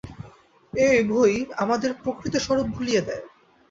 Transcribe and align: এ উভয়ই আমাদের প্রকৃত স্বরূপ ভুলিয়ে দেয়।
এ 0.73 0.87
উভয়ই 1.03 1.39
আমাদের 1.57 1.91
প্রকৃত 2.01 2.33
স্বরূপ 2.37 2.67
ভুলিয়ে 2.75 3.01
দেয়। 3.07 3.23